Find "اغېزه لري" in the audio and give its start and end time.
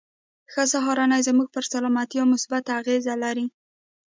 2.81-3.45